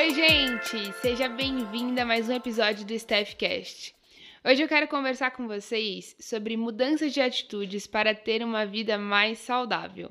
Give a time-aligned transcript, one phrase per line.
[0.00, 0.94] Oi, gente!
[1.02, 3.94] Seja bem-vinda a mais um episódio do Staffcast.
[4.42, 9.40] Hoje eu quero conversar com vocês sobre mudanças de atitudes para ter uma vida mais
[9.40, 10.10] saudável.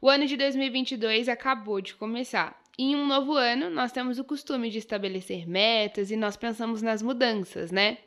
[0.00, 2.58] O ano de 2022 acabou de começar.
[2.78, 6.80] E em um novo ano, nós temos o costume de estabelecer metas e nós pensamos
[6.80, 7.98] nas mudanças, né?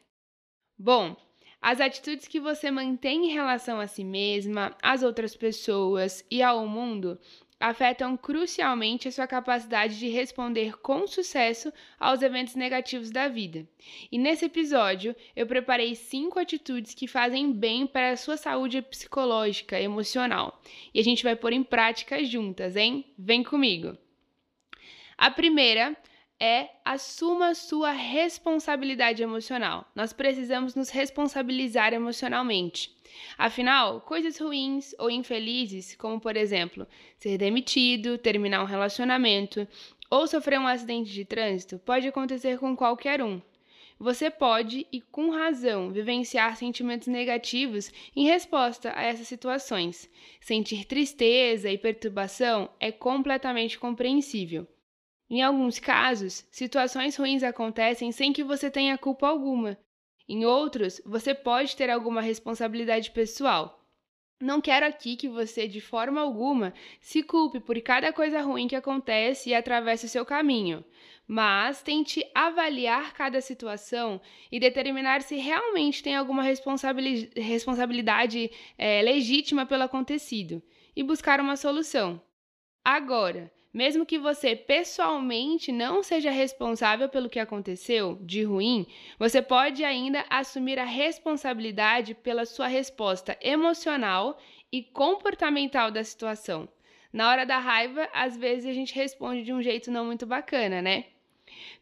[0.75, 1.15] Bom,
[1.61, 6.68] as atitudes que você mantém em relação a si mesma, às outras pessoas e ao
[6.68, 7.19] mundo
[7.61, 13.68] afetam crucialmente a sua capacidade de responder com sucesso aos eventos negativos da vida.
[14.11, 19.79] E nesse episódio, eu preparei cinco atitudes que fazem bem para a sua saúde psicológica,
[19.79, 20.61] emocional.
[20.93, 23.06] E a gente vai pôr em prática juntas, hein?
[23.18, 23.96] Vem comigo!
[25.18, 25.96] A primeira
[26.41, 29.86] é assuma sua responsabilidade emocional.
[29.95, 32.91] Nós precisamos nos responsabilizar emocionalmente.
[33.38, 36.88] Afinal, coisas ruins ou infelizes, como por exemplo,
[37.19, 39.67] ser demitido, terminar um relacionamento
[40.09, 43.39] ou sofrer um acidente de trânsito, pode acontecer com qualquer um.
[44.00, 50.09] Você pode, e com razão, vivenciar sentimentos negativos em resposta a essas situações.
[50.39, 54.67] Sentir tristeza e perturbação é completamente compreensível.
[55.32, 59.78] Em alguns casos, situações ruins acontecem sem que você tenha culpa alguma.
[60.28, 63.82] Em outros, você pode ter alguma responsabilidade pessoal.
[64.42, 68.76] Não quero aqui que você, de forma alguma, se culpe por cada coisa ruim que
[68.76, 70.84] acontece e atravessa o seu caminho,
[71.26, 74.20] mas tente avaliar cada situação
[74.52, 80.62] e determinar se realmente tem alguma responsabilidade é, legítima pelo acontecido
[80.94, 82.22] e buscar uma solução.
[82.84, 88.86] Agora, mesmo que você pessoalmente não seja responsável pelo que aconteceu de ruim,
[89.17, 94.38] você pode ainda assumir a responsabilidade pela sua resposta emocional
[94.72, 96.67] e comportamental da situação.
[97.14, 100.81] Na hora da raiva, às vezes a gente responde de um jeito não muito bacana,
[100.81, 101.05] né?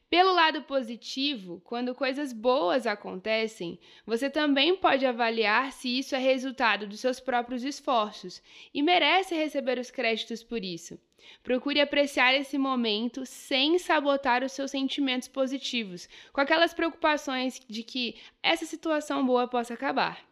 [0.10, 6.88] Pelo lado positivo, quando coisas boas acontecem, você também pode avaliar se isso é resultado
[6.88, 8.42] dos seus próprios esforços
[8.74, 11.00] e merece receber os créditos por isso.
[11.44, 18.16] Procure apreciar esse momento sem sabotar os seus sentimentos positivos, com aquelas preocupações de que
[18.42, 20.28] essa situação boa possa acabar.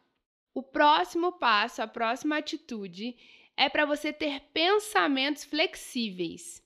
[0.56, 3.16] O próximo passo, a próxima atitude,
[3.56, 6.66] é para você ter pensamentos flexíveis.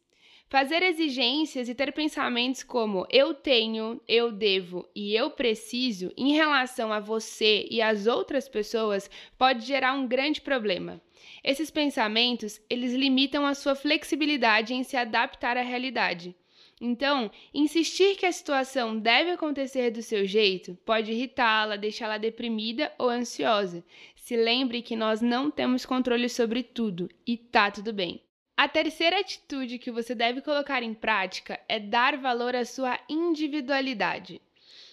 [0.52, 6.92] Fazer exigências e ter pensamentos como eu tenho, eu devo e eu preciso em relação
[6.92, 11.02] a você e às outras pessoas pode gerar um grande problema.
[11.42, 16.36] Esses pensamentos, eles limitam a sua flexibilidade em se adaptar à realidade.
[16.82, 23.08] Então, insistir que a situação deve acontecer do seu jeito pode irritá-la, deixá-la deprimida ou
[23.08, 23.86] ansiosa.
[24.18, 28.22] Se lembre que nós não temos controle sobre tudo e tá tudo bem.
[28.58, 34.40] A terceira atitude que você deve colocar em prática é dar valor à sua individualidade.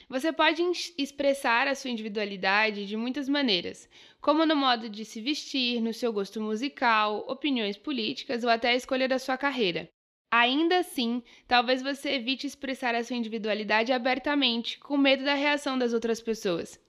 [0.08, 0.62] Você pode
[0.96, 3.88] expressar a sua individualidade de muitas maneiras,
[4.22, 8.74] como no modo de se vestir, no seu gosto musical, opiniões políticas ou até a
[8.74, 9.88] escolha da sua carreira.
[10.30, 15.92] Ainda assim, talvez você evite expressar a sua individualidade abertamente, com medo da reação das
[15.92, 16.80] outras pessoas.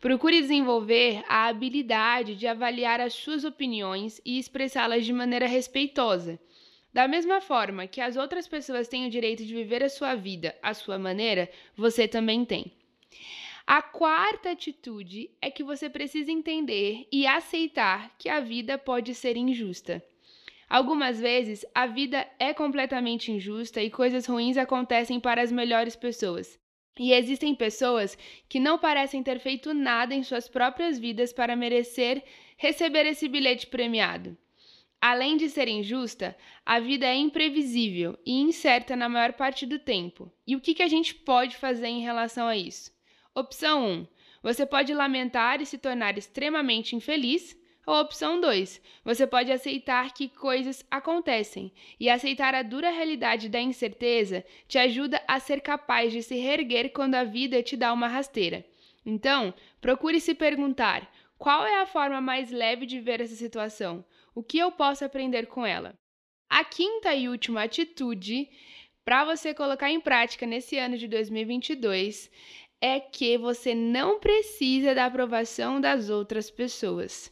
[0.00, 6.38] Procure desenvolver a habilidade de avaliar as suas opiniões e expressá-las de maneira respeitosa.
[6.92, 10.54] Da mesma forma que as outras pessoas têm o direito de viver a sua vida
[10.62, 12.72] à sua maneira, você também tem.
[13.66, 19.36] A quarta atitude é que você precisa entender e aceitar que a vida pode ser
[19.36, 20.04] injusta.
[20.68, 26.58] Algumas vezes a vida é completamente injusta e coisas ruins acontecem para as melhores pessoas.
[26.98, 28.16] E existem pessoas
[28.48, 32.22] que não parecem ter feito nada em suas próprias vidas para merecer
[32.56, 34.36] receber esse bilhete premiado.
[35.00, 40.32] Além de ser injusta, a vida é imprevisível e incerta na maior parte do tempo.
[40.46, 42.90] E o que, que a gente pode fazer em relação a isso?
[43.34, 44.06] Opção 1.
[44.42, 47.54] Você pode lamentar e se tornar extremamente infeliz
[47.86, 53.60] ou opção 2, você pode aceitar que coisas acontecem e aceitar a dura realidade da
[53.60, 58.08] incerteza te ajuda a ser capaz de se reerguer quando a vida te dá uma
[58.08, 58.64] rasteira.
[59.04, 64.04] Então, procure se perguntar: qual é a forma mais leve de ver essa situação?
[64.34, 65.94] O que eu posso aprender com ela?
[66.48, 68.48] A quinta e última atitude
[69.04, 72.30] para você colocar em prática nesse ano de 2022
[72.80, 77.30] é que você não precisa da aprovação das outras pessoas.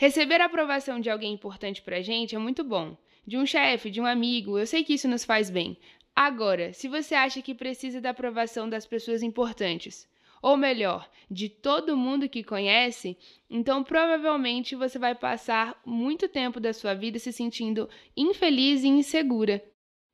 [0.00, 2.96] Receber a aprovação de alguém importante pra gente é muito bom.
[3.26, 5.76] De um chefe, de um amigo, eu sei que isso nos faz bem.
[6.16, 10.08] Agora, se você acha que precisa da aprovação das pessoas importantes,
[10.40, 13.14] ou melhor, de todo mundo que conhece,
[13.50, 17.86] então provavelmente você vai passar muito tempo da sua vida se sentindo
[18.16, 19.62] infeliz e insegura.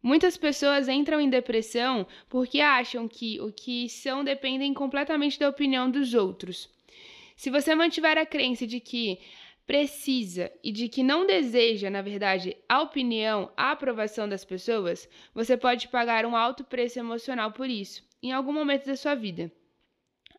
[0.02, 5.88] Muitas pessoas entram em depressão porque acham que o que são dependem completamente da opinião
[5.88, 6.68] dos outros.
[7.36, 9.20] Se você mantiver a crença de que
[9.66, 15.56] precisa e de que não deseja, na verdade, a opinião, a aprovação das pessoas, você
[15.56, 19.50] pode pagar um alto preço emocional por isso, em algum momento da sua vida.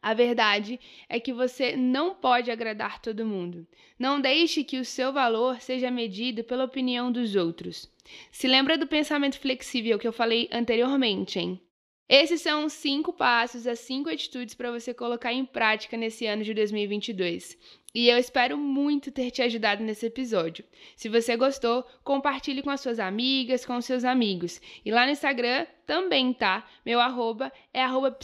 [0.02, 0.80] A verdade
[1.10, 3.68] é que você não pode agradar todo mundo.
[4.00, 7.92] Não deixe que o seu valor seja medido pela opinião dos outros.
[8.32, 11.62] Se lembra do pensamento flexível que eu falei anteriormente, hein?
[12.10, 16.42] Esses são os cinco passos, as cinco atitudes para você colocar em prática nesse ano
[16.42, 17.58] de 2022.
[17.94, 20.64] E eu espero muito ter te ajudado nesse episódio.
[20.96, 24.62] Se você gostou, compartilhe com as suas amigas, com os seus amigos.
[24.86, 26.66] E lá no Instagram também tá.
[26.86, 28.16] Meu arroba é arroba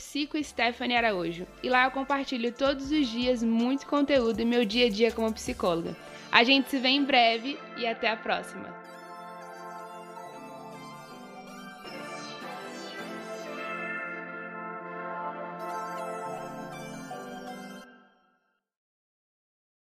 [0.95, 1.47] Araújo.
[1.62, 5.33] E lá eu compartilho todos os dias muito conteúdo e meu dia a dia como
[5.33, 5.97] psicóloga.
[6.31, 9.02] A gente se vê em breve e até a próxima!